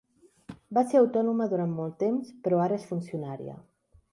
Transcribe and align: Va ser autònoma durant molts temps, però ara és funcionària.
Va 0.77 0.83
ser 0.93 0.97
autònoma 1.01 1.47
durant 1.53 1.75
molts 1.81 1.99
temps, 2.05 2.33
però 2.47 2.65
ara 2.65 2.81
és 2.81 2.89
funcionària. 2.95 3.55